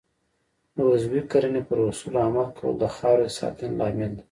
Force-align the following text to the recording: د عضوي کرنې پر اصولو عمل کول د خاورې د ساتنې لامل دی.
د 0.75 0.77
عضوي 0.89 1.21
کرنې 1.31 1.61
پر 1.67 1.77
اصولو 1.89 2.19
عمل 2.27 2.47
کول 2.57 2.73
د 2.79 2.85
خاورې 2.95 3.25
د 3.29 3.35
ساتنې 3.39 3.69
لامل 3.79 4.11
دی. 4.15 4.19